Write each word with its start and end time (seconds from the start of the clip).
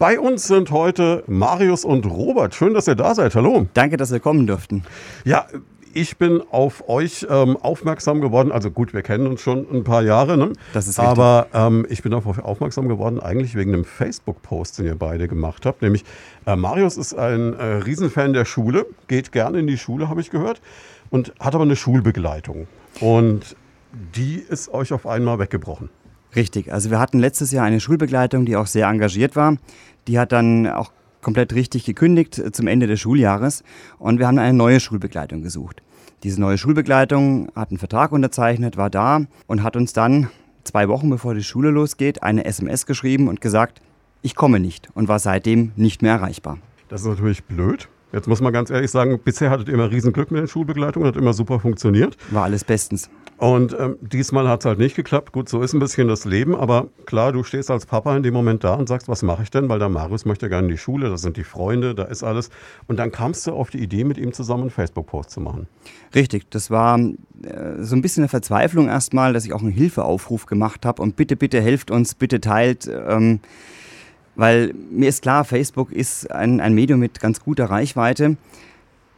Bei 0.00 0.20
uns 0.20 0.46
sind 0.46 0.70
heute 0.70 1.24
Marius 1.26 1.84
und 1.84 2.06
Robert. 2.06 2.54
Schön, 2.54 2.72
dass 2.72 2.86
ihr 2.86 2.94
da 2.94 3.16
seid. 3.16 3.34
Hallo. 3.34 3.66
Danke, 3.74 3.96
dass 3.96 4.12
wir 4.12 4.20
kommen 4.20 4.46
durften. 4.46 4.84
Ja, 5.24 5.48
ich 5.92 6.18
bin 6.18 6.40
auf 6.52 6.88
euch 6.88 7.26
ähm, 7.28 7.56
aufmerksam 7.56 8.20
geworden. 8.20 8.52
Also 8.52 8.70
gut, 8.70 8.94
wir 8.94 9.02
kennen 9.02 9.26
uns 9.26 9.40
schon 9.40 9.66
ein 9.72 9.82
paar 9.82 10.04
Jahre. 10.04 10.38
Ne? 10.38 10.52
Das 10.72 10.86
ist 10.86 11.00
richtig. 11.00 11.18
Aber 11.18 11.48
ähm, 11.52 11.84
ich 11.88 12.04
bin 12.04 12.14
auf 12.14 12.26
euch 12.28 12.38
aufmerksam 12.38 12.86
geworden, 12.86 13.18
eigentlich 13.18 13.56
wegen 13.56 13.74
einem 13.74 13.84
Facebook-Post, 13.84 14.78
den 14.78 14.86
ihr 14.86 14.94
beide 14.94 15.26
gemacht 15.26 15.66
habt. 15.66 15.82
Nämlich, 15.82 16.04
äh, 16.46 16.54
Marius 16.54 16.96
ist 16.96 17.14
ein 17.14 17.54
äh, 17.54 17.64
Riesenfan 17.64 18.34
der 18.34 18.44
Schule, 18.44 18.86
geht 19.08 19.32
gerne 19.32 19.58
in 19.58 19.66
die 19.66 19.78
Schule, 19.78 20.08
habe 20.08 20.20
ich 20.20 20.30
gehört, 20.30 20.60
und 21.10 21.32
hat 21.40 21.56
aber 21.56 21.64
eine 21.64 21.74
Schulbegleitung. 21.74 22.68
Und 23.00 23.56
die 24.14 24.36
ist 24.36 24.72
euch 24.72 24.92
auf 24.92 25.08
einmal 25.08 25.40
weggebrochen. 25.40 25.90
Richtig. 26.36 26.72
Also 26.72 26.90
wir 26.90 26.98
hatten 26.98 27.18
letztes 27.18 27.52
Jahr 27.52 27.64
eine 27.64 27.80
Schulbegleitung, 27.80 28.44
die 28.44 28.56
auch 28.56 28.66
sehr 28.66 28.86
engagiert 28.86 29.36
war. 29.36 29.56
Die 30.06 30.18
hat 30.18 30.32
dann 30.32 30.66
auch 30.66 30.92
komplett 31.20 31.54
richtig 31.54 31.84
gekündigt 31.84 32.38
äh, 32.38 32.52
zum 32.52 32.66
Ende 32.66 32.86
des 32.86 33.00
Schuljahres 33.00 33.62
und 33.98 34.18
wir 34.18 34.26
haben 34.26 34.38
eine 34.38 34.56
neue 34.56 34.80
Schulbegleitung 34.80 35.42
gesucht. 35.42 35.82
Diese 36.22 36.40
neue 36.40 36.58
Schulbegleitung 36.58 37.50
hat 37.54 37.70
einen 37.70 37.78
Vertrag 37.78 38.12
unterzeichnet, 38.12 38.76
war 38.76 38.90
da 38.90 39.22
und 39.46 39.62
hat 39.62 39.76
uns 39.76 39.92
dann 39.92 40.30
zwei 40.64 40.88
Wochen 40.88 41.10
bevor 41.10 41.34
die 41.34 41.44
Schule 41.44 41.70
losgeht 41.70 42.22
eine 42.22 42.44
SMS 42.44 42.86
geschrieben 42.86 43.28
und 43.28 43.40
gesagt, 43.40 43.80
ich 44.22 44.34
komme 44.34 44.58
nicht 44.60 44.88
und 44.94 45.08
war 45.08 45.18
seitdem 45.18 45.72
nicht 45.76 46.02
mehr 46.02 46.12
erreichbar. 46.12 46.58
Das 46.88 47.02
ist 47.02 47.06
natürlich 47.06 47.44
blöd. 47.44 47.88
Jetzt 48.12 48.26
muss 48.26 48.40
man 48.40 48.52
ganz 48.52 48.70
ehrlich 48.70 48.90
sagen, 48.90 49.20
bisher 49.22 49.50
hattet 49.50 49.68
ihr 49.68 49.74
immer 49.74 49.90
Riesenglück 49.90 50.30
mit 50.30 50.40
den 50.40 50.48
Schulbegleitungen, 50.48 51.08
hat 51.08 51.16
immer 51.16 51.34
super 51.34 51.60
funktioniert. 51.60 52.16
War 52.30 52.44
alles 52.44 52.64
bestens. 52.64 53.10
Und 53.36 53.76
ähm, 53.78 53.96
diesmal 54.00 54.48
hat 54.48 54.60
es 54.60 54.66
halt 54.66 54.78
nicht 54.80 54.96
geklappt. 54.96 55.30
Gut, 55.30 55.48
so 55.48 55.62
ist 55.62 55.72
ein 55.72 55.78
bisschen 55.78 56.08
das 56.08 56.24
Leben, 56.24 56.56
aber 56.56 56.88
klar, 57.06 57.32
du 57.32 57.44
stehst 57.44 57.70
als 57.70 57.86
Papa 57.86 58.16
in 58.16 58.24
dem 58.24 58.34
Moment 58.34 58.64
da 58.64 58.74
und 58.74 58.88
sagst, 58.88 59.08
was 59.08 59.22
mache 59.22 59.44
ich 59.44 59.50
denn? 59.50 59.68
Weil 59.68 59.78
der 59.78 59.88
Marius 59.88 60.24
möchte 60.24 60.48
gerne 60.48 60.66
in 60.66 60.72
die 60.72 60.78
Schule, 60.78 61.08
da 61.08 61.16
sind 61.18 61.36
die 61.36 61.44
Freunde, 61.44 61.94
da 61.94 62.04
ist 62.04 62.24
alles. 62.24 62.50
Und 62.88 62.98
dann 62.98 63.12
kamst 63.12 63.46
du 63.46 63.52
auf 63.52 63.70
die 63.70 63.78
Idee, 63.78 64.02
mit 64.02 64.18
ihm 64.18 64.32
zusammen 64.32 64.62
einen 64.62 64.70
Facebook-Post 64.70 65.30
zu 65.30 65.40
machen. 65.40 65.68
Richtig, 66.14 66.50
das 66.50 66.70
war 66.70 66.98
äh, 66.98 67.12
so 67.78 67.94
ein 67.94 68.02
bisschen 68.02 68.22
eine 68.22 68.28
Verzweiflung 68.28 68.88
erstmal, 68.88 69.32
dass 69.32 69.44
ich 69.44 69.52
auch 69.52 69.62
einen 69.62 69.70
Hilfeaufruf 69.70 70.46
gemacht 70.46 70.84
habe 70.84 71.00
und 71.00 71.14
bitte, 71.14 71.36
bitte 71.36 71.60
helft 71.60 71.92
uns, 71.92 72.16
bitte 72.16 72.40
teilt. 72.40 72.88
Ähm, 72.88 73.38
weil 74.38 74.72
mir 74.90 75.08
ist 75.08 75.22
klar, 75.22 75.44
Facebook 75.44 75.92
ist 75.92 76.30
ein, 76.30 76.60
ein 76.60 76.72
Medium 76.72 77.00
mit 77.00 77.20
ganz 77.20 77.40
guter 77.40 77.66
Reichweite. 77.66 78.36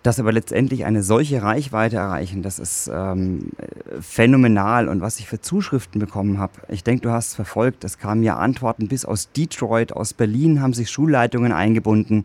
Das 0.03 0.19
aber 0.19 0.33
letztendlich 0.33 0.87
eine 0.87 1.03
solche 1.03 1.43
Reichweite 1.43 1.97
erreichen, 1.97 2.43
das 2.43 2.59
ist 2.59 2.91
ähm, 2.91 3.51
phänomenal. 4.01 4.89
Und 4.89 5.03
was 5.03 5.21
ich 5.21 5.29
für 5.29 5.43
Zuschriften 5.43 6.01
bekommen 6.01 6.39
habe, 6.39 6.55
ich 6.69 6.83
denke, 6.85 7.03
du 7.03 7.11
hast 7.11 7.29
es 7.29 7.35
verfolgt, 7.35 7.85
es 7.85 7.98
kamen 7.98 8.23
ja 8.23 8.39
Antworten 8.39 8.89
bis 8.89 9.05
aus 9.05 9.31
Detroit, 9.33 9.93
aus 9.93 10.15
Berlin 10.15 10.63
haben 10.63 10.73
sich 10.73 10.91
Schulleitungen 10.91 11.53
eingebunden. 11.53 12.25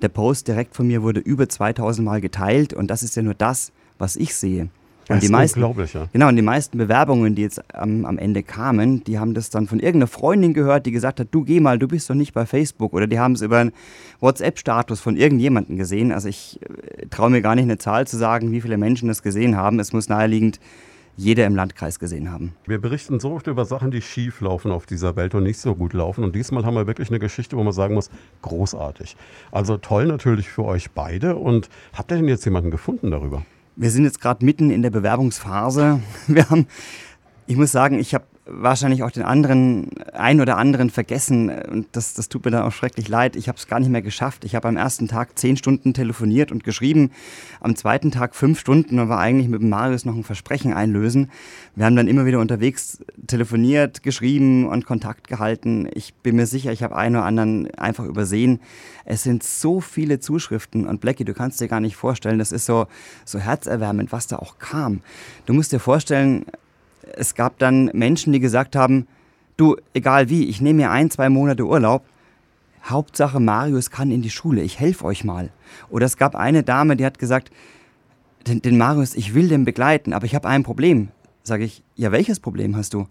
Der 0.00 0.08
Post 0.08 0.48
direkt 0.48 0.74
von 0.74 0.86
mir 0.86 1.02
wurde 1.02 1.20
über 1.20 1.50
2000 1.50 2.02
Mal 2.02 2.22
geteilt 2.22 2.72
und 2.72 2.90
das 2.90 3.02
ist 3.02 3.14
ja 3.14 3.20
nur 3.20 3.34
das, 3.34 3.72
was 3.98 4.16
ich 4.16 4.34
sehe. 4.34 4.70
Und 5.14 5.22
die 5.22 5.28
meisten, 5.28 5.60
ja. 5.60 6.08
Genau, 6.12 6.28
und 6.28 6.36
die 6.36 6.42
meisten 6.42 6.78
Bewerbungen, 6.78 7.34
die 7.34 7.42
jetzt 7.42 7.62
am, 7.74 8.04
am, 8.04 8.18
Ende 8.18 8.42
kamen, 8.42 9.04
die 9.04 9.18
haben 9.18 9.34
das 9.34 9.50
dann 9.50 9.66
von 9.66 9.80
irgendeiner 9.80 10.06
Freundin 10.06 10.54
gehört, 10.54 10.86
die 10.86 10.92
gesagt 10.92 11.20
hat, 11.20 11.28
du 11.30 11.44
geh 11.44 11.60
mal, 11.60 11.78
du 11.78 11.88
bist 11.88 12.08
doch 12.10 12.14
nicht 12.14 12.32
bei 12.32 12.46
Facebook. 12.46 12.92
Oder 12.92 13.06
die 13.06 13.18
haben 13.18 13.32
es 13.32 13.42
über 13.42 13.58
einen 13.58 13.72
WhatsApp-Status 14.20 15.00
von 15.00 15.16
irgendjemandem 15.16 15.76
gesehen. 15.76 16.12
Also 16.12 16.28
ich 16.28 16.60
äh, 16.62 17.06
traue 17.06 17.30
mir 17.30 17.42
gar 17.42 17.54
nicht 17.54 17.64
eine 17.64 17.78
Zahl 17.78 18.06
zu 18.06 18.16
sagen, 18.16 18.52
wie 18.52 18.60
viele 18.60 18.76
Menschen 18.76 19.08
das 19.08 19.22
gesehen 19.22 19.56
haben. 19.56 19.78
Es 19.80 19.92
muss 19.92 20.08
naheliegend 20.08 20.60
jeder 21.16 21.46
im 21.46 21.54
Landkreis 21.54 21.98
gesehen 21.98 22.30
haben. 22.30 22.54
Wir 22.66 22.80
berichten 22.80 23.20
so 23.20 23.32
oft 23.32 23.46
über 23.46 23.64
Sachen, 23.64 23.90
die 23.90 24.00
schief 24.00 24.40
laufen 24.40 24.70
auf 24.70 24.86
dieser 24.86 25.16
Welt 25.16 25.34
und 25.34 25.42
nicht 25.42 25.58
so 25.58 25.74
gut 25.74 25.92
laufen. 25.92 26.24
Und 26.24 26.34
diesmal 26.34 26.64
haben 26.64 26.74
wir 26.74 26.86
wirklich 26.86 27.10
eine 27.10 27.18
Geschichte, 27.18 27.56
wo 27.56 27.62
man 27.62 27.72
sagen 27.72 27.94
muss, 27.94 28.10
großartig. 28.42 29.16
Also 29.50 29.76
toll 29.76 30.06
natürlich 30.06 30.48
für 30.48 30.64
euch 30.64 30.90
beide. 30.90 31.36
Und 31.36 31.68
habt 31.92 32.10
ihr 32.10 32.16
denn 32.16 32.28
jetzt 32.28 32.44
jemanden 32.44 32.70
gefunden 32.70 33.10
darüber? 33.10 33.44
Wir 33.74 33.90
sind 33.90 34.04
jetzt 34.04 34.20
gerade 34.20 34.44
mitten 34.44 34.70
in 34.70 34.82
der 34.82 34.90
Bewerbungsphase. 34.90 36.00
Wir 36.26 36.48
haben, 36.50 36.66
ich 37.46 37.56
muss 37.56 37.72
sagen, 37.72 37.98
ich 37.98 38.14
habe 38.14 38.24
wahrscheinlich 38.44 39.04
auch 39.04 39.10
den 39.12 39.22
anderen, 39.22 39.90
ein 40.12 40.40
oder 40.40 40.56
anderen 40.56 40.90
vergessen. 40.90 41.48
Und 41.48 41.86
das, 41.92 42.14
das 42.14 42.28
tut 42.28 42.44
mir 42.44 42.50
dann 42.50 42.64
auch 42.64 42.72
schrecklich 42.72 43.08
leid. 43.08 43.36
Ich 43.36 43.48
habe 43.48 43.56
es 43.56 43.68
gar 43.68 43.78
nicht 43.78 43.88
mehr 43.88 44.02
geschafft. 44.02 44.44
Ich 44.44 44.56
habe 44.56 44.66
am 44.66 44.76
ersten 44.76 45.06
Tag 45.06 45.38
zehn 45.38 45.56
Stunden 45.56 45.94
telefoniert 45.94 46.50
und 46.50 46.64
geschrieben. 46.64 47.12
Am 47.60 47.76
zweiten 47.76 48.10
Tag 48.10 48.34
fünf 48.34 48.58
Stunden 48.58 48.98
und 48.98 49.08
war 49.08 49.20
eigentlich 49.20 49.48
mit 49.48 49.62
Marius 49.62 50.04
noch 50.04 50.16
ein 50.16 50.24
Versprechen 50.24 50.72
einlösen. 50.72 51.30
Wir 51.76 51.86
haben 51.86 51.94
dann 51.94 52.08
immer 52.08 52.26
wieder 52.26 52.40
unterwegs 52.40 52.98
telefoniert, 53.28 54.02
geschrieben 54.02 54.66
und 54.66 54.86
Kontakt 54.86 55.28
gehalten. 55.28 55.88
Ich 55.94 56.14
bin 56.14 56.34
mir 56.34 56.46
sicher, 56.46 56.72
ich 56.72 56.82
habe 56.82 56.96
einen 56.96 57.16
oder 57.16 57.24
anderen 57.24 57.72
einfach 57.76 58.04
übersehen. 58.04 58.60
Es 59.04 59.22
sind 59.22 59.44
so 59.44 59.80
viele 59.80 60.18
Zuschriften 60.18 60.86
und 60.86 61.00
Blackie, 61.00 61.24
du 61.24 61.34
kannst 61.34 61.60
dir 61.60 61.68
gar 61.68 61.80
nicht 61.80 61.96
vorstellen, 61.96 62.38
das 62.38 62.52
ist 62.52 62.66
so, 62.66 62.86
so 63.24 63.38
herzerwärmend, 63.38 64.12
was 64.12 64.26
da 64.26 64.36
auch 64.36 64.58
kam. 64.58 65.00
Du 65.46 65.54
musst 65.54 65.72
dir 65.72 65.80
vorstellen, 65.80 66.44
es 67.16 67.34
gab 67.34 67.58
dann 67.58 67.90
Menschen, 67.92 68.32
die 68.32 68.40
gesagt 68.40 68.76
haben, 68.76 69.06
du, 69.56 69.76
egal 69.94 70.28
wie, 70.28 70.46
ich 70.46 70.60
nehme 70.60 70.82
mir 70.82 70.90
ein, 70.90 71.10
zwei 71.10 71.28
Monate 71.28 71.66
Urlaub. 71.66 72.04
Hauptsache 72.84 73.38
Marius 73.38 73.90
kann 73.90 74.10
in 74.10 74.22
die 74.22 74.30
Schule, 74.30 74.62
ich 74.62 74.80
helfe 74.80 75.04
euch 75.04 75.24
mal. 75.24 75.50
Oder 75.88 76.06
es 76.06 76.16
gab 76.16 76.34
eine 76.34 76.62
Dame, 76.62 76.96
die 76.96 77.06
hat 77.06 77.18
gesagt, 77.18 77.50
den, 78.46 78.60
den 78.60 78.76
Marius, 78.76 79.14
ich 79.14 79.34
will 79.34 79.48
den 79.48 79.64
begleiten, 79.64 80.12
aber 80.12 80.26
ich 80.26 80.34
habe 80.34 80.48
ein 80.48 80.64
Problem. 80.64 81.08
Sage 81.44 81.64
ich, 81.64 81.82
ja, 81.94 82.12
welches 82.12 82.40
Problem 82.40 82.76
hast 82.76 82.94
du? 82.94 83.06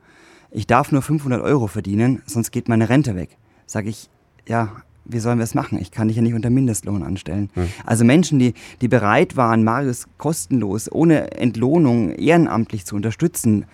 Ich 0.52 0.68
darf 0.68 0.92
nur 0.92 1.02
500 1.02 1.42
Euro 1.42 1.68
verdienen, 1.68 2.22
sonst 2.26 2.52
geht 2.52 2.68
meine 2.68 2.90
Rente 2.90 3.16
weg. 3.16 3.38
Sage 3.66 3.90
ich, 3.90 4.10
ja, 4.48 4.84
wie 5.06 5.20
sollen 5.20 5.40
wir 5.40 5.44
es 5.44 5.56
machen? 5.56 5.80
Ich 5.80 5.92
kann 5.92 6.08
dich 6.08 6.18
ja 6.18 6.24
nicht 6.24 6.34
unter 6.34 6.50
Mindestlohn 6.50 7.04
anstellen. 7.04 7.50
Hm. 7.54 7.68
Also 7.86 8.06
Menschen, 8.06 8.40
die, 8.40 8.54
die 8.82 8.88
bereit 8.88 9.36
waren, 9.36 9.64
Marius 9.64 10.06
kostenlos, 10.18 10.92
ohne 10.92 11.32
Entlohnung, 11.32 12.12
ehrenamtlich 12.12 12.86
zu 12.86 12.96
unterstützen. 12.96 13.66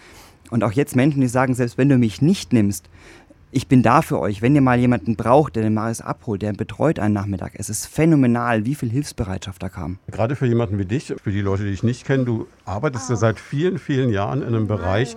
Und 0.49 0.63
auch 0.63 0.71
jetzt 0.71 0.95
Menschen, 0.95 1.21
die 1.21 1.27
sagen, 1.27 1.53
selbst 1.53 1.77
wenn 1.77 1.89
du 1.89 1.97
mich 1.97 2.21
nicht 2.21 2.53
nimmst, 2.53 2.89
ich 3.51 3.67
bin 3.67 3.81
da 3.81 4.01
für 4.01 4.19
euch. 4.19 4.41
Wenn 4.41 4.55
ihr 4.55 4.61
mal 4.61 4.77
jemanden 4.77 5.15
braucht, 5.15 5.55
der 5.55 5.63
den 5.63 5.73
Marius 5.73 6.01
abholt, 6.01 6.41
der 6.41 6.53
betreut 6.53 6.99
einen 6.99 7.13
Nachmittag. 7.13 7.53
Es 7.55 7.69
ist 7.69 7.87
phänomenal, 7.87 8.65
wie 8.65 8.75
viel 8.75 8.89
Hilfsbereitschaft 8.89 9.63
da 9.63 9.69
kam. 9.69 9.99
Gerade 10.11 10.35
für 10.35 10.45
jemanden 10.45 10.77
wie 10.77 10.85
dich, 10.85 11.13
für 11.23 11.31
die 11.31 11.41
Leute, 11.41 11.63
die 11.63 11.71
dich 11.71 11.83
nicht 11.83 12.05
kennen, 12.05 12.25
du 12.25 12.47
arbeitest 12.65 13.09
ja 13.09 13.15
seit 13.15 13.39
vielen, 13.39 13.79
vielen 13.79 14.09
Jahren 14.09 14.41
in 14.41 14.49
einem 14.49 14.67
Bereich, 14.67 15.15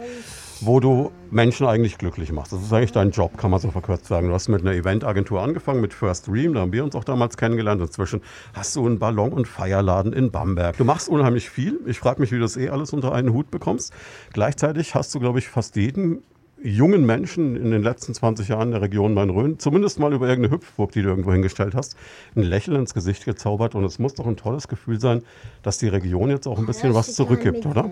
wo 0.61 0.81
du 0.81 1.11
Menschen 1.31 1.67
eigentlich 1.67 1.97
glücklich 1.97 2.33
machst. 2.33 2.53
Das 2.53 2.63
ist 2.63 2.73
eigentlich 2.73 2.93
dein 2.93 3.11
Job, 3.11 3.37
kann 3.39 3.51
man 3.51 3.61
so 3.61 3.71
verkürzt 3.71 4.07
sagen. 4.07 4.29
Du 4.29 4.35
hast 4.35 4.49
mit 4.49 4.61
einer 4.61 4.73
Eventagentur 4.73 5.41
angefangen, 5.41 5.81
mit 5.81 5.95
First 5.95 6.27
Dream, 6.27 6.55
da 6.55 6.61
haben 6.61 6.73
wir 6.73 6.85
uns 6.85 6.95
auch 6.95 7.05
damals 7.05 7.37
kennengelernt. 7.37 7.81
Inzwischen 7.81 8.21
hast 8.53 8.77
du 8.77 8.87
einen 8.87 8.99
Ballon- 8.99 9.33
und 9.33 9.49
Feierladen 9.49 10.13
in 10.13 10.31
Bamberg. 10.31 10.77
Du 10.77 10.85
machst 10.85 11.09
unheimlich 11.09 11.49
viel. 11.49 11.81
Ich 11.87 11.99
frage 11.99 12.21
mich, 12.21 12.31
wie 12.33 12.37
du 12.37 12.43
das 12.43 12.57
eh 12.57 12.69
alles 12.69 12.93
unter 12.93 13.13
einen 13.13 13.33
Hut 13.33 13.51
bekommst. 13.51 13.93
Gleichzeitig 14.33 14.95
hast 14.95 15.15
du, 15.15 15.21
glaube 15.21 15.39
ich, 15.39 15.49
fast 15.49 15.77
jeden 15.77 16.23
jungen 16.63 17.07
Menschen 17.07 17.57
in 17.57 17.71
den 17.71 17.83
letzten 17.83 18.15
20 18.15 18.49
Jahren 18.49 18.69
in 18.69 18.73
der 18.73 18.83
Region 18.83 19.15
Main-Rhön, 19.15 19.59
zumindest 19.59 19.99
mal 19.99 20.13
über 20.13 20.29
irgendeine 20.29 20.55
Hüpfburg, 20.55 20.93
die 20.93 21.03
du 21.03 21.09
irgendwo 21.09 21.33
hingestellt 21.33 21.75
hast, 21.75 21.97
ein 22.37 22.43
Lächeln 22.43 22.77
ins 22.77 22.95
Gesicht 22.95 23.25
gezaubert. 23.25 23.75
Und 23.75 23.85
es 23.85 23.99
muss 23.99 24.15
doch 24.15 24.27
ein 24.27 24.37
tolles 24.37 24.69
Gefühl 24.69 25.01
sein, 25.01 25.23
dass 25.63 25.79
die 25.79 25.89
Region 25.89 26.31
jetzt 26.31 26.47
auch 26.47 26.59
ein 26.59 26.67
bisschen 26.67 26.95
was 26.95 27.15
zurückgibt, 27.15 27.67
oder? 27.67 27.91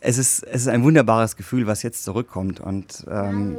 Es 0.00 0.18
ist, 0.18 0.42
es 0.44 0.62
ist 0.62 0.68
ein 0.68 0.82
wunderbares 0.82 1.36
Gefühl, 1.36 1.66
was 1.66 1.82
jetzt 1.82 2.04
zurückkommt. 2.04 2.60
Und 2.60 3.04
ähm, 3.10 3.58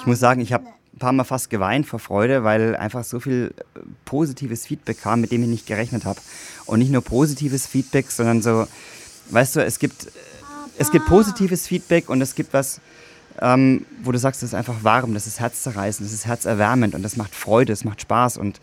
ich 0.00 0.06
muss 0.06 0.18
sagen, 0.18 0.40
ich 0.40 0.52
habe 0.52 0.66
ein 0.66 0.98
paar 0.98 1.12
Mal 1.12 1.24
fast 1.24 1.50
geweint 1.50 1.86
vor 1.86 2.00
Freude, 2.00 2.44
weil 2.44 2.76
einfach 2.76 3.04
so 3.04 3.20
viel 3.20 3.54
äh, 3.56 3.80
positives 4.04 4.66
Feedback 4.66 5.00
kam, 5.00 5.20
mit 5.20 5.30
dem 5.32 5.42
ich 5.42 5.48
nicht 5.48 5.66
gerechnet 5.66 6.04
habe. 6.04 6.20
Und 6.66 6.80
nicht 6.80 6.90
nur 6.90 7.02
positives 7.02 7.66
Feedback, 7.66 8.10
sondern 8.10 8.42
so, 8.42 8.66
weißt 9.30 9.56
du, 9.56 9.64
es 9.64 9.78
gibt, 9.78 10.08
es 10.76 10.90
gibt 10.90 11.06
positives 11.06 11.68
Feedback 11.68 12.08
und 12.08 12.20
es 12.20 12.34
gibt 12.34 12.52
was, 12.52 12.80
ähm, 13.40 13.86
wo 14.02 14.10
du 14.10 14.18
sagst, 14.18 14.42
das 14.42 14.50
ist 14.50 14.54
einfach 14.54 14.82
warm, 14.82 15.14
das 15.14 15.26
ist 15.26 15.38
herzzerreißend, 15.38 16.06
das 16.06 16.12
ist 16.12 16.26
herzerwärmend 16.26 16.94
und 16.94 17.02
das 17.02 17.16
macht 17.16 17.34
Freude, 17.34 17.72
es 17.72 17.84
macht 17.84 18.00
Spaß. 18.00 18.38
Und 18.38 18.60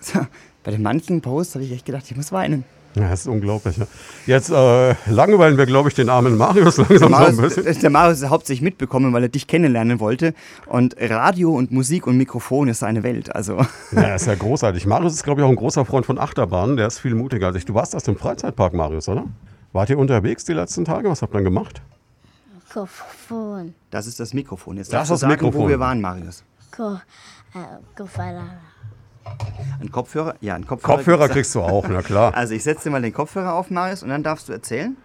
so, 0.00 0.26
bei 0.64 0.72
den 0.72 0.82
manchen 0.82 1.20
Posts 1.20 1.54
habe 1.54 1.64
ich 1.64 1.72
echt 1.72 1.86
gedacht, 1.86 2.04
ich 2.10 2.16
muss 2.16 2.32
weinen. 2.32 2.64
Ja, 2.96 3.08
das 3.08 3.20
ist 3.20 3.26
unglaublich. 3.28 3.76
Ja. 3.76 3.86
Jetzt 4.26 4.50
äh, 4.50 4.94
langweilen 5.08 5.56
wir, 5.56 5.66
glaube 5.66 5.88
ich, 5.88 5.94
den 5.94 6.08
armen 6.08 6.36
Marius 6.36 6.76
langsam 6.88 7.12
Marius, 7.12 7.36
so 7.36 7.42
ein 7.42 7.48
bisschen. 7.64 7.80
Der 7.80 7.90
Marius 7.90 8.20
ist 8.20 8.28
hauptsächlich 8.28 8.62
mitbekommen, 8.62 9.12
weil 9.12 9.22
er 9.22 9.28
dich 9.28 9.46
kennenlernen 9.46 10.00
wollte. 10.00 10.34
Und 10.66 10.96
Radio 10.98 11.54
und 11.54 11.70
Musik 11.70 12.06
und 12.06 12.16
Mikrofon 12.16 12.68
ist 12.68 12.80
seine 12.80 13.02
Welt. 13.02 13.34
Also. 13.34 13.60
Ja, 13.92 14.14
ist 14.14 14.26
ja 14.26 14.34
großartig. 14.34 14.86
Marius 14.86 15.14
ist, 15.14 15.24
glaube 15.24 15.40
ich, 15.40 15.44
auch 15.44 15.50
ein 15.50 15.56
großer 15.56 15.84
Freund 15.84 16.06
von 16.06 16.18
Achterbahnen. 16.18 16.76
Der 16.76 16.86
ist 16.86 16.98
viel 16.98 17.14
mutiger 17.14 17.48
als 17.48 17.56
ich. 17.56 17.64
Du 17.64 17.74
warst 17.74 17.94
aus 17.94 18.04
dem 18.04 18.16
Freizeitpark, 18.16 18.72
Marius, 18.72 19.08
oder? 19.08 19.24
Wart 19.72 19.90
ihr 19.90 19.98
unterwegs 19.98 20.44
die 20.44 20.52
letzten 20.52 20.84
Tage? 20.84 21.08
Was 21.08 21.22
habt 21.22 21.32
ihr 21.32 21.38
dann 21.38 21.44
gemacht? 21.44 21.82
Mikrofon. 22.54 23.74
Das 23.90 24.06
ist 24.06 24.20
das 24.20 24.32
Mikrofon. 24.32 24.76
Jetzt 24.76 24.92
das 24.92 25.04
ist 25.04 25.10
das 25.10 25.20
sagen, 25.20 25.32
Mikrofon. 25.32 25.62
wo 25.62 25.68
wir 25.68 25.80
waren, 25.80 26.00
Marius. 26.00 26.44
Ko 26.70 26.94
äh, 27.54 27.58
ein 29.80 29.90
Kopfhörer? 29.90 30.34
Ja, 30.40 30.54
ein 30.54 30.66
Kopfhörer. 30.66 30.96
Kopfhörer 30.96 31.28
kriegst 31.28 31.54
du 31.54 31.62
auch, 31.62 31.86
na 31.88 32.02
klar. 32.02 32.34
Also 32.34 32.54
ich 32.54 32.62
setze 32.62 32.84
dir 32.84 32.90
mal 32.90 33.02
den 33.02 33.12
Kopfhörer 33.12 33.54
auf, 33.54 33.70
Marius, 33.70 34.02
und 34.02 34.10
dann 34.10 34.22
darfst 34.22 34.48
du 34.48 34.52
erzählen, 34.52 34.96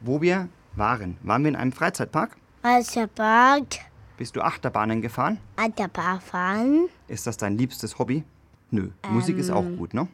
wo 0.00 0.20
wir 0.20 0.48
waren. 0.74 1.16
Waren 1.22 1.42
wir 1.42 1.50
in 1.50 1.56
einem 1.56 1.72
Freizeitpark? 1.72 2.36
Freizeitpark. 2.62 3.66
Bist 4.16 4.34
du 4.34 4.40
Achterbahnen 4.40 5.00
gefahren? 5.00 5.38
Achterbahn 5.56 6.20
fahren. 6.20 6.88
Ist 7.06 7.26
das 7.26 7.36
dein 7.36 7.56
liebstes 7.56 7.98
Hobby? 7.98 8.24
Nö. 8.70 8.90
Musik 9.10 9.38
ist 9.38 9.50
auch 9.50 9.64
gut, 9.76 9.94
ne? 9.94 10.08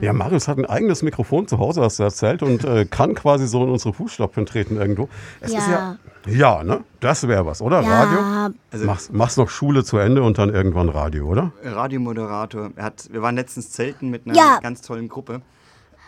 Ja, 0.00 0.12
Marius 0.12 0.48
hat 0.48 0.58
ein 0.58 0.66
eigenes 0.66 1.02
Mikrofon 1.02 1.48
zu 1.48 1.58
Hause, 1.58 1.82
hast 1.82 1.98
du 1.98 2.02
erzählt, 2.02 2.42
und 2.42 2.64
äh, 2.64 2.84
kann 2.84 3.14
quasi 3.14 3.46
so 3.46 3.64
in 3.64 3.70
unsere 3.70 3.92
Fußstapfen 3.94 4.46
treten 4.46 4.76
irgendwo. 4.76 5.08
Es 5.40 5.52
Ja. 5.52 5.58
ist 5.58 5.68
ja. 5.68 5.96
Ja, 6.28 6.64
ne? 6.64 6.80
Das 7.00 7.26
wäre 7.28 7.46
was, 7.46 7.62
oder? 7.62 7.82
Ja. 7.82 8.02
Radio? 8.02 8.54
machst, 8.84 9.12
machst 9.12 9.38
noch 9.38 9.48
Schule 9.48 9.84
zu 9.84 9.96
Ende 9.98 10.22
und 10.22 10.38
dann 10.38 10.50
irgendwann 10.52 10.88
Radio, 10.88 11.26
oder? 11.26 11.52
Radiomoderator. 11.62 12.70
Er 12.76 12.84
hat, 12.84 13.08
wir 13.12 13.22
waren 13.22 13.36
letztens 13.36 13.70
zelten 13.70 14.10
mit 14.10 14.26
einer 14.26 14.34
Ja. 14.36 14.58
ganz 14.60 14.82
tollen 14.82 15.08
Gruppe. 15.08 15.40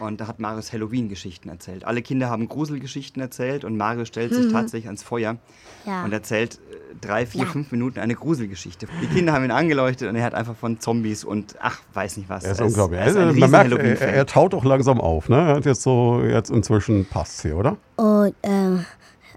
Und 0.00 0.20
da 0.20 0.28
hat 0.28 0.38
Marius 0.38 0.72
Halloween-Geschichten 0.72 1.48
erzählt. 1.48 1.84
Alle 1.84 2.02
Kinder 2.02 2.30
haben 2.30 2.48
Gruselgeschichten 2.48 3.20
erzählt 3.20 3.64
und 3.64 3.76
Marius 3.76 4.08
stellt 4.08 4.32
sich 4.32 4.52
tatsächlich 4.52 4.86
ans 4.86 5.02
Feuer 5.02 5.32
Mhm. 5.34 5.38
Ja. 5.84 6.04
und 6.04 6.12
erzählt 6.12 6.54
äh, 6.70 6.94
drei, 7.00 7.26
vier, 7.26 7.46
fünf 7.46 7.72
Minuten 7.72 7.98
eine 7.98 8.14
Gruselgeschichte. 8.14 8.86
Die 9.02 9.06
Kinder 9.08 9.32
haben 9.32 9.44
ihn 9.44 9.50
angeleuchtet 9.50 10.08
und 10.08 10.16
er 10.16 10.22
hat 10.24 10.34
einfach 10.34 10.54
von 10.56 10.78
Zombies 10.80 11.24
und 11.24 11.56
ach, 11.60 11.80
weiß 11.94 12.16
nicht 12.18 12.28
was. 12.28 12.44
Er 12.44 12.52
ist 12.52 12.60
Er 12.60 12.66
unglaublich. 12.66 13.00
Er 13.00 13.06
ist 13.06 13.16
ein 13.16 13.28
Also, 13.28 13.40
man 13.40 13.50
merkt, 13.50 13.72
er, 13.72 14.00
er 14.14 14.26
taut 14.26 14.54
auch 14.54 14.64
langsam 14.64 15.00
auf, 15.00 15.28
ne? 15.28 15.36
Er 15.36 15.56
hat 15.56 15.64
jetzt 15.66 15.82
so, 15.82 16.22
jetzt 16.22 16.50
inzwischen 16.50 17.04
passt 17.06 17.42
hier, 17.42 17.56
oder? 17.56 17.76
Und 17.96 18.34
ähm, 18.42 18.84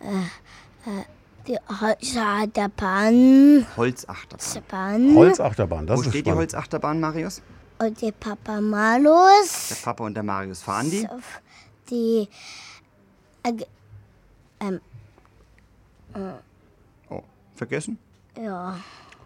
äh, 0.02 0.90
äh, 0.90 1.04
die 1.48 1.58
Holzachterbahn. 1.82 3.66
Holzachterbahn. 3.78 4.68
Bahn. 5.08 5.16
Holzachterbahn, 5.16 5.88
das 5.88 5.98
Wo 5.98 6.02
ist 6.04 6.08
steht 6.10 6.26
die 6.26 6.30
spannend. 6.30 6.40
Holzachterbahn, 6.54 7.00
Marius? 7.00 7.42
Und 7.82 8.00
die 8.02 8.12
Papa 8.12 8.54
Der 8.54 8.62
Malus. 8.62 9.82
Papa 9.84 10.04
und 10.04 10.14
der 10.14 10.24
Marius 10.24 10.62
fahren 10.62 10.90
die. 10.92 11.08
Die. 11.90 12.30
Äh, 13.44 14.78
Oh, 17.10 17.24
vergessen? 17.56 17.98
ja. 18.38 18.78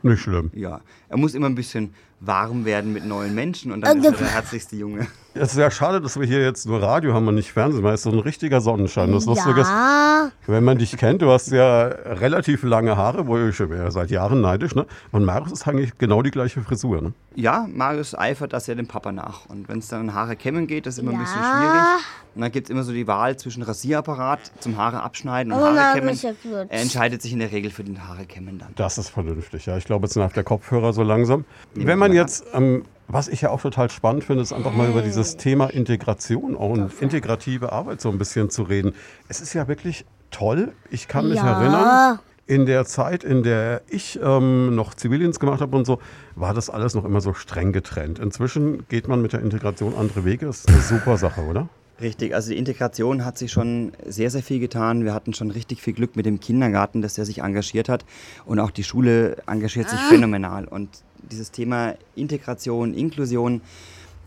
Nicht 0.03 0.21
schlimm. 0.21 0.51
Ja. 0.53 0.81
Er 1.09 1.17
muss 1.17 1.33
immer 1.33 1.47
ein 1.47 1.55
bisschen 1.55 1.95
warm 2.19 2.65
werden 2.65 2.93
mit 2.93 3.05
neuen 3.05 3.35
Menschen 3.35 3.71
und 3.71 3.81
dann 3.81 3.99
ist 3.99 4.05
er 4.05 4.11
der 4.13 4.27
herzlichste 4.27 4.75
Junge. 4.75 5.07
Es 5.37 5.51
ist 5.51 5.57
ja 5.57 5.69
schade, 5.69 5.99
dass 5.99 6.17
wir 6.17 6.25
hier 6.25 6.41
jetzt 6.41 6.65
nur 6.65 6.81
Radio 6.81 7.13
haben 7.13 7.27
und 7.27 7.35
nicht 7.35 7.51
Fernsehen, 7.51 7.83
weil 7.83 7.95
es 7.95 8.03
so 8.03 8.09
ein 8.09 8.19
richtiger 8.19 8.61
Sonnenschein. 8.61 9.11
Das 9.11 9.25
Lustige 9.25 9.59
ist, 9.59 9.67
Ja. 9.67 10.31
wenn 10.47 10.63
man 10.63 10.77
dich 10.77 10.95
kennt, 10.95 11.21
du 11.21 11.29
hast 11.29 11.51
ja 11.51 11.87
relativ 11.87 12.63
lange 12.63 12.95
Haare, 12.95 13.27
wo 13.27 13.37
ich 13.37 13.59
wäre 13.59 13.91
seit 13.91 14.11
Jahren 14.11 14.39
neidisch, 14.39 14.75
ne? 14.75 14.85
Und 15.11 15.25
Marius 15.25 15.51
ist 15.51 15.67
eigentlich 15.67 15.97
genau 15.97 16.21
die 16.21 16.31
gleiche 16.31 16.61
Frisur, 16.61 17.01
ne? 17.01 17.11
Ja, 17.35 17.67
Marius 17.69 18.17
eifert 18.17 18.53
das 18.53 18.67
ja 18.67 18.75
dem 18.75 18.87
Papa 18.87 19.11
nach. 19.11 19.45
Und 19.47 19.67
wenn 19.67 19.79
es 19.79 19.89
dann 19.89 20.07
an 20.07 20.13
Haare 20.15 20.37
kämmen 20.37 20.67
geht, 20.67 20.87
ist 20.87 20.99
immer 20.99 21.11
ein 21.11 21.19
bisschen 21.19 21.41
Ja. 21.41 21.57
schwierig. 21.57 22.05
Und 22.35 22.41
dann 22.41 22.51
gibt 22.51 22.67
es 22.67 22.71
immer 22.71 22.83
so 22.83 22.93
die 22.93 23.07
Wahl 23.07 23.35
zwischen 23.37 23.61
Rasierapparat 23.63 24.39
zum 24.61 24.77
Haare 24.77 25.03
abschneiden 25.03 25.51
und 25.53 25.59
Oh, 25.59 25.65
Haare 25.65 25.99
kämmen. 25.99 26.15
ja. 26.15 26.31
Er 26.69 26.81
entscheidet 26.81 27.21
sich 27.21 27.33
in 27.33 27.39
der 27.39 27.51
Regel 27.51 27.71
für 27.71 27.83
den 27.83 28.07
Haare 28.07 28.25
kämmen 28.25 28.57
dann. 28.59 28.69
Das 28.77 28.97
ist 28.97 29.09
vernünftig, 29.09 29.65
ja. 29.65 29.75
Ich 29.77 29.83
glaube, 29.85 30.05
jetzt 30.07 30.15
nervt 30.15 30.35
der 30.37 30.43
Kopfhörer 30.45 30.91
so 30.93 31.03
langsam. 31.03 31.43
Wenn 31.73 31.99
man 31.99 32.04
mal 32.09 32.15
jetzt, 32.15 32.45
ähm, 32.53 32.83
was 33.07 33.27
ich 33.27 33.41
ja 33.41 33.49
auch 33.51 33.61
total 33.61 33.89
spannend 33.89 34.23
finde, 34.23 34.41
ist 34.41 34.53
einfach 34.53 34.73
mal 34.73 34.89
über 34.89 35.01
dieses 35.01 35.37
Thema 35.37 35.67
Integration 35.67 36.55
und 36.55 36.91
integrative 37.01 37.71
Arbeit 37.71 38.01
so 38.01 38.09
ein 38.09 38.17
bisschen 38.17 38.49
zu 38.49 38.63
reden. 38.63 38.93
Es 39.27 39.41
ist 39.41 39.53
ja 39.53 39.67
wirklich 39.67 40.05
toll. 40.31 40.73
Ich 40.89 41.07
kann 41.07 41.29
mich 41.29 41.37
Ja. 41.37 41.59
erinnern, 41.59 42.19
in 42.47 42.65
der 42.65 42.85
Zeit, 42.85 43.23
in 43.23 43.41
der 43.43 43.81
ich 43.89 44.19
ähm, 44.21 44.75
noch 44.75 44.93
Zivildienst 44.93 45.39
gemacht 45.39 45.61
habe 45.61 45.75
und 45.77 45.85
so, 45.85 45.99
war 46.35 46.53
das 46.53 46.69
alles 46.69 46.93
noch 46.93 47.05
immer 47.05 47.21
so 47.21 47.33
streng 47.33 47.71
getrennt. 47.73 48.19
Inzwischen 48.19 48.87
geht 48.87 49.07
man 49.07 49.21
mit 49.21 49.33
der 49.33 49.41
Integration 49.41 49.95
andere 49.95 50.25
Wege. 50.25 50.45
Das 50.47 50.59
ist 50.59 50.69
eine 50.69 50.81
super 50.81 51.17
Sache, 51.17 51.41
oder? 51.41 51.69
Richtig, 52.01 52.35
also 52.35 52.49
die 52.49 52.57
Integration 52.57 53.23
hat 53.23 53.37
sich 53.37 53.51
schon 53.51 53.93
sehr, 54.05 54.29
sehr 54.29 54.43
viel 54.43 54.59
getan. 54.59 55.05
Wir 55.05 55.13
hatten 55.13 55.33
schon 55.33 55.49
richtig 55.49 55.81
viel 55.81 55.93
Glück 55.93 56.17
mit 56.17 56.25
dem 56.25 56.41
Kindergarten, 56.41 57.01
dass 57.01 57.13
der 57.13 57.25
sich 57.25 57.39
engagiert 57.39 57.87
hat. 57.87 58.03
Und 58.45 58.59
auch 58.59 58.71
die 58.71 58.83
Schule 58.83 59.37
engagiert 59.47 59.89
sich 59.89 59.99
phänomenal. 60.09 60.65
Und 60.65 60.89
dieses 61.31 61.51
Thema 61.51 61.95
Integration, 62.15 62.93
Inklusion 62.93 63.61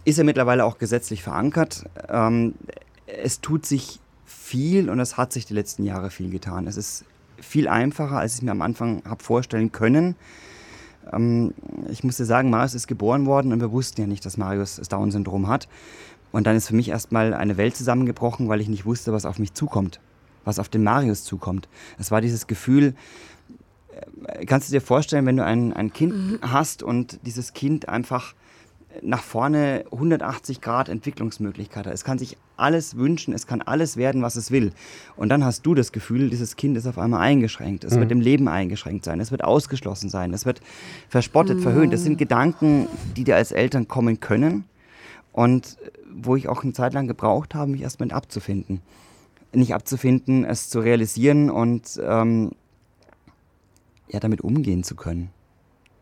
ist 0.07 0.17
ja 0.17 0.25
mittlerweile 0.25 0.65
auch 0.65 0.79
gesetzlich 0.79 1.23
verankert. 1.23 1.85
Ähm, 2.09 2.55
es 3.07 3.43
tut 3.43 3.67
sich 3.67 4.01
viel 4.25 4.89
und 4.89 4.99
es 4.99 5.19
hat 5.19 5.35
sich 5.35 5.45
die 5.45 5.55
letzten 5.55 5.85
Jahre 5.85 6.11
viel 6.11 6.31
getan. 6.31 6.67
Es 6.67 6.79
ist 6.79 7.05
viel 7.39 7.69
einfacher, 7.69 8.17
als 8.19 8.37
ich 8.37 8.43
mir 8.43 8.51
am 8.51 8.63
Anfang 8.63 9.03
habe 9.05 9.23
vorstellen 9.23 9.73
können. 9.73 10.17
Ähm, 11.13 11.53
ich 11.91 12.05
musste 12.05 12.25
sagen, 12.25 12.49
Marius 12.49 12.75
ist 12.75 12.87
geboren 12.87 13.27
worden 13.27 13.53
und 13.53 13.61
wir 13.61 13.73
wussten 13.73 14.01
ja 14.01 14.07
nicht, 14.07 14.25
dass 14.25 14.39
Marius 14.39 14.77
das 14.77 14.89
Down-Syndrom 14.89 15.49
hat. 15.49 15.69
Und 16.33 16.47
dann 16.47 16.57
ist 16.57 16.69
für 16.69 16.75
mich 16.75 16.89
erstmal 16.89 17.35
eine 17.35 17.57
Welt 17.57 17.77
zusammengebrochen, 17.77 18.49
weil 18.49 18.61
ich 18.61 18.69
nicht 18.69 18.85
wusste, 18.85 19.13
was 19.13 19.25
auf 19.25 19.39
mich 19.39 19.55
zukommt, 19.55 20.01
was 20.45 20.59
auf 20.59 20.69
den 20.69 20.83
Marius 20.83 21.25
zukommt. 21.25 21.69
Es 21.99 22.11
war 22.11 22.21
dieses 22.21 22.47
Gefühl, 22.47 22.95
äh, 24.27 24.45
kannst 24.45 24.69
du 24.69 24.73
dir 24.73 24.81
vorstellen, 24.81 25.27
wenn 25.27 25.37
du 25.37 25.45
ein, 25.45 25.73
ein 25.73 25.93
Kind 25.93 26.41
hast 26.43 26.83
und 26.83 27.19
dieses 27.25 27.53
Kind 27.53 27.89
einfach 27.89 28.35
nach 29.03 29.23
vorne 29.23 29.85
180 29.93 30.61
Grad 30.61 30.89
Entwicklungsmöglichkeit 30.89 31.87
hat. 31.87 31.93
Es 31.93 32.05
kann 32.05 32.19
sich 32.19 32.37
alles 32.57 32.97
wünschen, 32.97 33.35
es 33.35 33.47
kann 33.47 33.63
alles 33.63 33.97
werden, 33.97 34.23
was 34.23 34.37
es 34.37 34.51
will. 34.51 34.73
Und 35.17 35.29
dann 35.29 35.45
hast 35.45 35.65
du 35.67 35.75
das 35.75 35.93
Gefühl, 35.93 36.31
dieses 36.31 36.57
Kind 36.57 36.77
ist 36.77 36.87
auf 36.87 36.99
einmal 36.99 37.21
eingeschränkt. 37.21 37.85
Es 37.85 37.97
wird 37.97 38.11
im 38.11 38.21
Leben 38.21 38.49
eingeschränkt 38.49 39.05
sein, 39.05 39.21
es 39.21 39.31
wird 39.31 39.45
ausgeschlossen 39.45 40.09
sein, 40.09 40.33
es 40.33 40.47
wird 40.47 40.61
verspottet, 41.09 41.61
verhöhnt. 41.61 41.93
Das 41.93 42.03
sind 42.03 42.19
Gedanken, 42.19 42.89
die 43.17 43.25
dir 43.25 43.37
als 43.37 43.53
Eltern 43.53 43.89
kommen 43.89 44.21
können 44.21 44.65
und 45.39 45.77
wo 46.13 46.35
ich 46.35 46.49
auch 46.49 46.65
eine 46.65 46.73
Zeit 46.73 46.95
lang 46.95 47.07
gebraucht 47.07 47.55
habe, 47.55 47.71
mich 47.71 47.83
erstmal 47.83 48.11
abzufinden. 48.11 48.81
Nicht 49.53 49.73
abzufinden, 49.73 50.45
es 50.45 50.69
zu 50.69 50.81
realisieren 50.81 51.49
und 51.49 52.01
ähm, 52.03 52.51
ja, 54.09 54.19
damit 54.19 54.41
umgehen 54.41 54.83
zu 54.83 54.97
können. 54.97 55.31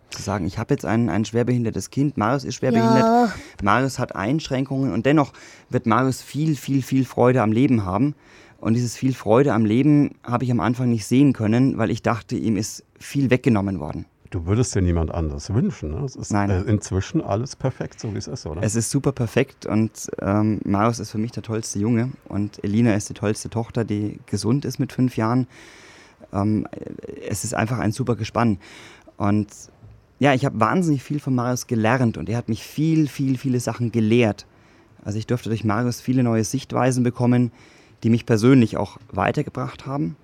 Zu 0.09 0.23
sagen, 0.23 0.47
ich 0.47 0.57
habe 0.57 0.73
jetzt 0.73 0.87
ein, 0.87 1.11
ein 1.11 1.27
schwerbehindertes 1.27 1.91
Kind, 1.91 2.17
Marius 2.17 2.45
ist 2.45 2.55
schwerbehindert, 2.55 2.99
Ja. 2.99 3.33
Marius 3.63 3.99
hat 3.99 4.17
Einschränkungen 4.17 4.95
und 4.95 5.05
dennoch 5.05 5.35
wird 5.69 5.85
Marius 5.85 6.23
viel, 6.23 6.57
viel, 6.57 6.81
viel 6.81 7.05
Freude 7.05 7.43
am 7.43 7.53
Leben 7.53 7.85
haben. 7.85 8.15
Und 8.59 8.73
dieses 8.73 8.97
viel 8.97 9.13
Freude 9.13 9.53
am 9.53 9.67
Leben 9.67 10.15
habe 10.23 10.45
ich 10.45 10.51
am 10.51 10.61
Anfang 10.61 10.89
nicht 10.89 11.05
sehen 11.05 11.35
können, 11.35 11.77
weil 11.77 11.91
ich 11.91 12.01
dachte, 12.01 12.37
ihm 12.37 12.57
ist 12.57 12.85
viel 12.99 13.29
weggenommen 13.29 13.81
worden. 13.81 14.07
Du 14.31 14.47
würdest 14.47 14.75
dir 14.75 14.83
niemand 14.83 15.13
anders 15.13 15.53
wünschen. 15.53 15.93
Ne? 15.93 16.05
Es 16.05 16.17
ist 16.17 16.33
Nein. 16.33 16.51
äh, 16.51 16.63
inzwischen 16.63 17.21
alles 17.21 17.57
perfekt, 17.57 18.01
so 18.01 18.13
wie 18.15 18.19
es 18.19 18.27
ist, 18.27 18.47
oder? 18.47 18.63
Es 18.63 18.75
ist 18.75 18.91
super 18.91 19.13
perfekt 19.13 19.67
und 19.67 20.09
ähm, 20.21 20.61
Marius 20.65 20.99
ist 20.99 21.11
für 21.11 21.19
mich 21.19 21.33
der 21.33 21.43
tollste 21.43 21.79
Junge 21.79 22.11
und 22.29 22.63
Elina 22.65 22.95
ist 22.95 23.09
die 23.09 23.15
tollste 23.15 23.51
Tochter, 23.51 23.85
die 23.85 24.19
gesund 24.27 24.65
ist 24.65 24.79
mit 24.79 24.93
fünf 24.93 25.17
Jahren. 25.17 25.47
Ähm, 26.33 26.67
es 27.29 27.45
ist 27.45 27.55
einfach 27.55 27.79
ein 27.79 27.93
super 27.93 28.17
Gespann. 28.17 28.59
Und 29.17 29.49
ja, 30.19 30.35
ich 30.35 30.45
habe 30.45 30.59
wahnsinnig 30.59 31.03
viel 31.03 31.21
von 31.21 31.35
Marius 31.35 31.67
gelernt 31.67 32.17
und 32.17 32.29
er 32.29 32.39
hat 32.39 32.49
mich 32.49 32.63
viel, 32.63 33.09
viel, 33.09 33.39
viele 33.39 33.61
Sachen 33.61 33.93
gelehrt. 33.93 34.47
Also 35.05 35.19
ich 35.19 35.27
durfte 35.27 35.51
durch 35.51 35.65
Marius 35.65 36.01
viele 36.01 36.23
neue 36.23 36.43
Sichtweisen 36.43 37.05
bekommen, 37.05 37.53
die 38.03 38.11
mich 38.11 38.27
persönlich 38.27 38.77
auch 38.77 38.99
weitergebracht 39.13 39.87
haben, 39.87 40.17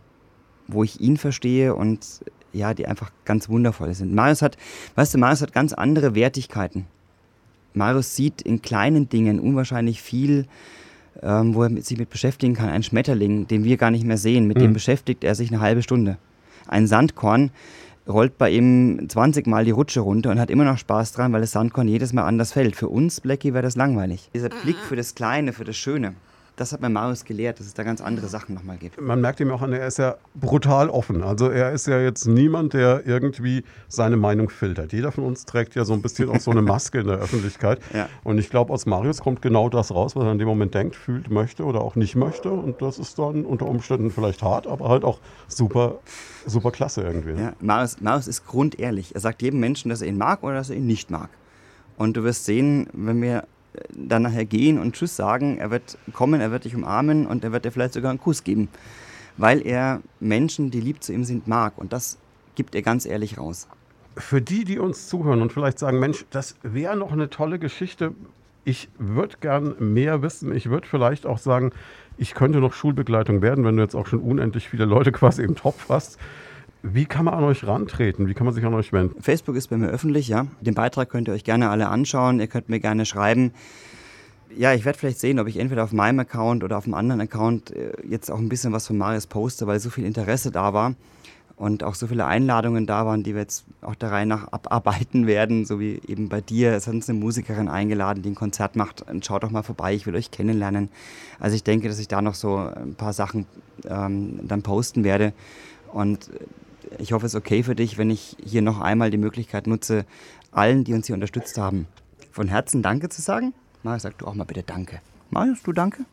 wo 0.66 0.82
ich 0.82 1.00
ihn 1.00 1.16
verstehe 1.16 1.74
und 1.74 2.22
ja, 2.52 2.74
die 2.74 2.86
einfach 2.86 3.10
ganz 3.24 3.48
wundervoll 3.48 3.94
sind. 3.94 4.14
Marius 4.14 4.42
hat, 4.42 4.56
weißt 4.94 5.14
du, 5.14 5.18
Marius 5.18 5.42
hat 5.42 5.52
ganz 5.52 5.72
andere 5.72 6.14
Wertigkeiten. 6.14 6.86
Marius 7.74 8.16
sieht 8.16 8.42
in 8.42 8.62
kleinen 8.62 9.08
Dingen 9.08 9.40
unwahrscheinlich 9.40 10.02
viel, 10.02 10.46
ähm, 11.22 11.54
wo 11.54 11.62
er 11.62 11.70
mit, 11.70 11.84
sich 11.86 11.98
mit 11.98 12.10
beschäftigen 12.10 12.54
kann. 12.54 12.68
Ein 12.68 12.82
Schmetterling, 12.82 13.46
den 13.46 13.64
wir 13.64 13.76
gar 13.76 13.90
nicht 13.90 14.04
mehr 14.04 14.18
sehen, 14.18 14.46
mit 14.46 14.60
dem 14.60 14.72
beschäftigt 14.72 15.24
er 15.24 15.34
sich 15.34 15.50
eine 15.50 15.60
halbe 15.60 15.82
Stunde. 15.82 16.18
Ein 16.66 16.86
Sandkorn 16.86 17.50
rollt 18.08 18.36
bei 18.38 18.50
ihm 18.50 19.08
20 19.08 19.46
Mal 19.46 19.64
die 19.64 19.70
Rutsche 19.70 20.00
runter 20.00 20.30
und 20.30 20.40
hat 20.40 20.50
immer 20.50 20.64
noch 20.64 20.78
Spaß 20.78 21.12
dran, 21.12 21.32
weil 21.32 21.40
das 21.40 21.52
Sandkorn 21.52 21.88
jedes 21.88 22.12
Mal 22.12 22.24
anders 22.24 22.52
fällt. 22.52 22.76
Für 22.76 22.88
uns, 22.88 23.20
Blackie, 23.20 23.52
wäre 23.52 23.62
das 23.62 23.76
langweilig. 23.76 24.28
Dieser 24.34 24.48
Blick 24.48 24.76
für 24.76 24.96
das 24.96 25.14
Kleine, 25.14 25.52
für 25.52 25.64
das 25.64 25.76
Schöne, 25.76 26.14
das 26.56 26.72
hat 26.72 26.80
mir 26.80 26.90
Marius 26.90 27.24
gelehrt, 27.24 27.58
dass 27.58 27.66
es 27.66 27.74
da 27.74 27.82
ganz 27.82 28.00
andere 28.00 28.28
Sachen 28.28 28.54
nochmal 28.54 28.76
gibt. 28.76 29.00
man 29.00 29.20
merkt 29.20 29.40
ihm 29.40 29.50
auch 29.50 29.62
an, 29.62 29.72
er 29.72 29.86
ist 29.86 29.98
ja 29.98 30.16
brutal 30.34 30.90
offen. 30.90 31.22
Also 31.22 31.48
er 31.48 31.72
ist 31.72 31.86
ja 31.86 31.98
jetzt 31.98 32.26
niemand, 32.26 32.74
der 32.74 33.06
irgendwie 33.06 33.64
seine 33.88 34.16
Meinung 34.16 34.50
filtert. 34.50 34.92
Jeder 34.92 35.12
von 35.12 35.24
uns 35.24 35.46
trägt 35.46 35.74
ja 35.74 35.84
so 35.84 35.94
ein 35.94 36.02
bisschen 36.02 36.28
auch 36.28 36.40
so 36.40 36.50
eine 36.50 36.62
Maske 36.62 37.00
in 37.00 37.06
der 37.06 37.18
Öffentlichkeit. 37.18 37.80
Ja. 37.92 38.08
Und 38.24 38.38
ich 38.38 38.48
glaube, 38.48 38.72
aus 38.72 38.86
Marius 38.86 39.20
kommt 39.20 39.42
genau 39.42 39.68
das 39.68 39.90
raus, 39.90 40.16
was 40.16 40.24
er 40.24 40.32
in 40.32 40.38
dem 40.38 40.48
Moment 40.48 40.74
denkt, 40.74 40.96
fühlt, 40.96 41.30
möchte 41.30 41.64
oder 41.64 41.82
auch 41.82 41.94
nicht 41.94 42.16
möchte. 42.16 42.50
Und 42.50 42.80
das 42.80 42.98
ist 42.98 43.18
dann 43.18 43.44
unter 43.44 43.66
Umständen 43.66 44.10
vielleicht 44.10 44.42
hart, 44.42 44.66
aber 44.66 44.88
halt 44.88 45.04
auch 45.04 45.18
super, 45.46 45.98
super 46.46 46.70
klasse 46.70 47.02
irgendwie. 47.02 47.38
Ja, 47.38 47.52
Marius, 47.60 48.00
Marius 48.00 48.28
ist 48.28 48.46
grundehrlich. 48.46 49.14
Er 49.14 49.20
sagt 49.20 49.42
jedem 49.42 49.60
Menschen, 49.60 49.90
dass 49.90 50.00
er 50.00 50.08
ihn 50.08 50.16
mag 50.16 50.42
oder 50.42 50.54
dass 50.54 50.70
er 50.70 50.76
ihn 50.76 50.86
nicht 50.86 51.10
mag. 51.10 51.28
Und 51.96 52.16
du 52.16 52.24
wirst 52.24 52.46
sehen, 52.46 52.88
wenn 52.92 53.20
wir 53.20 53.44
dann 53.94 54.22
nachher 54.22 54.44
gehen 54.44 54.78
und 54.78 54.94
Tschüss 54.94 55.16
sagen, 55.16 55.58
er 55.58 55.70
wird 55.70 55.98
kommen, 56.12 56.40
er 56.40 56.50
wird 56.50 56.64
dich 56.64 56.74
umarmen 56.74 57.26
und 57.26 57.44
er 57.44 57.52
wird 57.52 57.64
dir 57.64 57.72
vielleicht 57.72 57.94
sogar 57.94 58.10
einen 58.10 58.20
Kuss 58.20 58.44
geben. 58.44 58.68
Weil 59.36 59.66
er 59.66 60.02
Menschen, 60.20 60.70
die 60.70 60.80
lieb 60.80 61.02
zu 61.02 61.12
ihm 61.12 61.24
sind, 61.24 61.48
mag. 61.48 61.78
Und 61.78 61.92
das 61.92 62.18
gibt 62.54 62.74
er 62.74 62.82
ganz 62.82 63.06
ehrlich 63.06 63.38
raus. 63.38 63.66
Für 64.16 64.42
die, 64.42 64.64
die 64.64 64.78
uns 64.78 65.08
zuhören 65.08 65.40
und 65.40 65.52
vielleicht 65.52 65.78
sagen, 65.78 65.98
Mensch, 65.98 66.26
das 66.30 66.56
wäre 66.62 66.96
noch 66.96 67.12
eine 67.12 67.30
tolle 67.30 67.58
Geschichte. 67.58 68.12
Ich 68.64 68.90
würde 68.98 69.36
gern 69.40 69.74
mehr 69.78 70.20
wissen. 70.20 70.54
Ich 70.54 70.68
würde 70.68 70.86
vielleicht 70.86 71.24
auch 71.24 71.38
sagen, 71.38 71.72
ich 72.18 72.34
könnte 72.34 72.60
noch 72.60 72.74
Schulbegleitung 72.74 73.40
werden, 73.40 73.64
wenn 73.64 73.76
du 73.76 73.82
jetzt 73.82 73.94
auch 73.94 74.06
schon 74.06 74.20
unendlich 74.20 74.68
viele 74.68 74.84
Leute 74.84 75.12
quasi 75.12 75.42
im 75.42 75.56
Topf 75.56 75.88
hast. 75.88 76.18
Wie 76.82 77.04
kann 77.04 77.24
man 77.24 77.34
an 77.34 77.44
euch 77.44 77.64
rantreten? 77.64 78.26
Wie 78.26 78.34
kann 78.34 78.44
man 78.44 78.54
sich 78.54 78.64
an 78.64 78.74
euch 78.74 78.92
wenden? 78.92 79.20
Facebook 79.22 79.54
ist 79.54 79.68
bei 79.68 79.76
mir 79.76 79.88
öffentlich, 79.88 80.26
ja. 80.26 80.46
Den 80.60 80.74
Beitrag 80.74 81.08
könnt 81.10 81.28
ihr 81.28 81.34
euch 81.34 81.44
gerne 81.44 81.70
alle 81.70 81.88
anschauen. 81.88 82.40
Ihr 82.40 82.48
könnt 82.48 82.68
mir 82.68 82.80
gerne 82.80 83.06
schreiben. 83.06 83.52
Ja, 84.56 84.74
ich 84.74 84.84
werde 84.84 84.98
vielleicht 84.98 85.20
sehen, 85.20 85.38
ob 85.38 85.46
ich 85.46 85.58
entweder 85.58 85.84
auf 85.84 85.92
meinem 85.92 86.18
Account 86.18 86.64
oder 86.64 86.76
auf 86.76 86.84
einem 86.84 86.94
anderen 86.94 87.20
Account 87.20 87.70
äh, 87.70 87.92
jetzt 88.06 88.30
auch 88.30 88.38
ein 88.38 88.48
bisschen 88.48 88.72
was 88.72 88.86
von 88.86 88.98
Marius 88.98 89.26
poste, 89.26 89.66
weil 89.66 89.78
so 89.78 89.90
viel 89.90 90.04
Interesse 90.04 90.50
da 90.50 90.74
war 90.74 90.94
und 91.56 91.84
auch 91.84 91.94
so 91.94 92.08
viele 92.08 92.26
Einladungen 92.26 92.86
da 92.86 93.06
waren, 93.06 93.22
die 93.22 93.34
wir 93.34 93.42
jetzt 93.42 93.64
auch 93.82 93.94
der 93.94 94.10
Reihe 94.10 94.26
nach 94.26 94.48
abarbeiten 94.52 95.28
werden, 95.28 95.64
so 95.64 95.78
wie 95.78 96.00
eben 96.08 96.28
bei 96.28 96.40
dir. 96.40 96.72
Es 96.72 96.88
hat 96.88 96.94
uns 96.94 97.08
eine 97.08 97.18
Musikerin 97.18 97.68
eingeladen, 97.68 98.22
die 98.22 98.30
ein 98.30 98.34
Konzert 98.34 98.74
macht. 98.74 99.08
Und 99.08 99.24
schaut 99.24 99.44
doch 99.44 99.50
mal 99.50 99.62
vorbei, 99.62 99.94
ich 99.94 100.06
will 100.06 100.16
euch 100.16 100.32
kennenlernen. 100.32 100.88
Also 101.38 101.54
ich 101.54 101.62
denke, 101.62 101.88
dass 101.88 102.00
ich 102.00 102.08
da 102.08 102.20
noch 102.20 102.34
so 102.34 102.56
ein 102.56 102.96
paar 102.96 103.12
Sachen 103.12 103.46
ähm, 103.88 104.40
dann 104.42 104.62
posten 104.62 105.04
werde. 105.04 105.32
Und 105.92 106.30
ich 106.98 107.12
hoffe, 107.12 107.26
es 107.26 107.34
ist 107.34 107.38
okay 107.38 107.62
für 107.62 107.74
dich, 107.74 107.98
wenn 107.98 108.10
ich 108.10 108.36
hier 108.44 108.62
noch 108.62 108.80
einmal 108.80 109.10
die 109.10 109.18
Möglichkeit 109.18 109.66
nutze, 109.66 110.04
allen, 110.50 110.84
die 110.84 110.94
uns 110.94 111.06
hier 111.06 111.14
unterstützt 111.14 111.58
haben, 111.58 111.86
von 112.30 112.48
Herzen 112.48 112.82
Danke 112.82 113.08
zu 113.08 113.22
sagen. 113.22 113.54
Marius, 113.82 114.02
sag 114.02 114.18
du 114.18 114.26
auch 114.26 114.34
mal 114.34 114.44
bitte 114.44 114.62
Danke. 114.62 115.00
Marius, 115.30 115.62
du 115.62 115.72
Danke? 115.72 116.04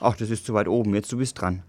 Ach, 0.00 0.16
das 0.16 0.30
ist 0.30 0.46
zu 0.46 0.54
weit 0.54 0.68
oben. 0.68 0.94
Jetzt 0.94 1.10
du 1.12 1.18
bist 1.18 1.40
dran. 1.40 1.62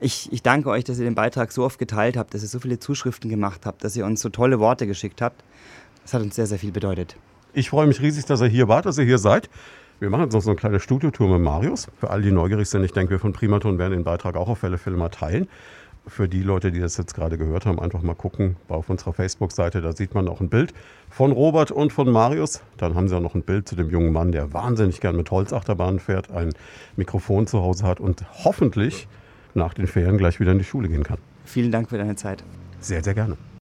Ich, 0.00 0.32
ich 0.32 0.42
danke 0.42 0.68
euch, 0.70 0.84
dass 0.84 0.98
ihr 0.98 1.04
den 1.04 1.14
Beitrag 1.14 1.50
so 1.52 1.64
oft 1.64 1.78
geteilt 1.78 2.16
habt, 2.16 2.34
dass 2.34 2.42
ihr 2.42 2.48
so 2.48 2.60
viele 2.60 2.78
Zuschriften 2.78 3.30
gemacht 3.30 3.64
habt, 3.64 3.84
dass 3.84 3.96
ihr 3.96 4.04
uns 4.04 4.20
so 4.20 4.28
tolle 4.28 4.60
Worte 4.60 4.86
geschickt 4.86 5.22
habt. 5.22 5.42
Das 6.02 6.14
hat 6.14 6.22
uns 6.22 6.36
sehr, 6.36 6.46
sehr 6.46 6.58
viel 6.58 6.72
bedeutet. 6.72 7.16
Ich 7.52 7.70
freue 7.70 7.86
mich 7.86 8.00
riesig, 8.00 8.26
dass 8.26 8.40
ihr 8.40 8.48
hier 8.48 8.68
wart, 8.68 8.86
dass 8.86 8.98
ihr 8.98 9.04
hier 9.04 9.18
seid. 9.18 9.48
Wir 10.00 10.10
machen 10.10 10.24
jetzt 10.24 10.34
noch 10.34 10.42
so 10.42 10.50
eine 10.50 10.56
kleine 10.56 10.80
Studiotour 10.80 11.28
mit 11.28 11.40
Marius. 11.40 11.86
Für 11.98 12.10
alle, 12.10 12.22
die 12.22 12.32
neugierig 12.32 12.68
sind, 12.68 12.84
ich 12.84 12.92
denke, 12.92 13.12
wir 13.12 13.18
von 13.20 13.32
Primaton 13.32 13.78
werden 13.78 13.92
den 13.92 14.04
Beitrag 14.04 14.36
auch 14.36 14.48
auf 14.48 14.62
alle 14.64 14.76
Fälle 14.76 14.96
mal 14.96 15.08
teilen 15.08 15.48
für 16.06 16.28
die 16.28 16.42
Leute, 16.42 16.70
die 16.70 16.80
das 16.80 16.96
jetzt 16.96 17.14
gerade 17.14 17.38
gehört 17.38 17.66
haben, 17.66 17.80
einfach 17.80 18.02
mal 18.02 18.14
gucken 18.14 18.56
auf 18.68 18.90
unserer 18.90 19.12
Facebook-Seite. 19.12 19.80
Da 19.80 19.92
sieht 19.92 20.14
man 20.14 20.28
auch 20.28 20.40
ein 20.40 20.48
Bild 20.48 20.74
von 21.10 21.32
Robert 21.32 21.70
und 21.70 21.92
von 21.92 22.10
Marius. 22.10 22.62
Dann 22.76 22.94
haben 22.94 23.08
sie 23.08 23.16
auch 23.16 23.20
noch 23.20 23.34
ein 23.34 23.42
Bild 23.42 23.68
zu 23.68 23.76
dem 23.76 23.90
jungen 23.90 24.12
Mann, 24.12 24.32
der 24.32 24.52
wahnsinnig 24.52 25.00
gern 25.00 25.16
mit 25.16 25.30
Holzachterbahnen 25.30 26.00
fährt, 26.00 26.30
ein 26.30 26.52
Mikrofon 26.96 27.46
zu 27.46 27.62
Hause 27.62 27.86
hat 27.86 28.00
und 28.00 28.24
hoffentlich 28.44 29.08
nach 29.54 29.74
den 29.74 29.86
Ferien 29.86 30.18
gleich 30.18 30.40
wieder 30.40 30.52
in 30.52 30.58
die 30.58 30.64
Schule 30.64 30.88
gehen 30.88 31.04
kann. 31.04 31.18
Vielen 31.44 31.72
Dank 31.72 31.88
für 31.88 31.98
deine 31.98 32.16
Zeit. 32.16 32.44
Sehr, 32.80 33.02
sehr 33.02 33.14
gerne. 33.14 33.36